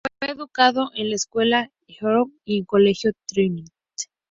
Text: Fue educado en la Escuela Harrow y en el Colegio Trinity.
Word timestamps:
Fue 0.17 0.31
educado 0.31 0.89
en 0.95 1.11
la 1.11 1.15
Escuela 1.15 1.69
Harrow 1.99 2.31
y 2.43 2.55
en 2.57 2.61
el 2.61 2.65
Colegio 2.65 3.11
Trinity. 3.27 3.71